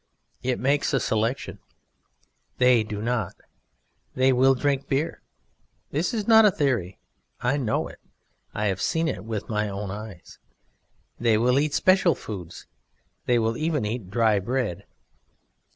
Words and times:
It 0.41 0.57
makes 0.59 0.95
a 0.95 0.99
selection, 0.99 1.59
They 2.57 2.81
do 2.81 3.03
not. 3.03 3.35
They 4.15 4.33
will 4.33 4.55
drink 4.55 4.87
beer. 4.89 5.21
This 5.91 6.11
is 6.11 6.27
not 6.27 6.43
a 6.43 6.49
theory; 6.49 6.97
I 7.41 7.57
know 7.57 7.87
it; 7.87 7.99
I 8.51 8.65
have 8.65 8.81
seen 8.81 9.07
it 9.07 9.23
with 9.23 9.47
my 9.47 9.69
own 9.69 9.91
eyes. 9.91 10.39
They 11.19 11.37
will 11.37 11.59
eat 11.59 11.75
special 11.75 12.15
foods; 12.15 12.65
They 13.27 13.37
will 13.37 13.55
even 13.55 13.85
eat 13.85 14.09
dry 14.09 14.39
bread. 14.39 14.87